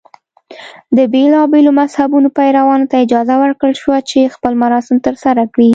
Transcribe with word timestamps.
د 0.97 0.99
بېلابېلو 1.13 1.71
مذهبونو 1.81 2.27
پیروانو 2.37 2.89
ته 2.91 2.95
اجازه 3.05 3.35
ورکړل 3.43 3.73
شوه 3.81 3.97
چې 4.09 4.33
خپل 4.35 4.53
مراسم 4.63 4.97
ترسره 5.07 5.43
کړي. 5.53 5.69